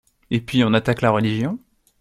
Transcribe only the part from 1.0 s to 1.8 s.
la religion.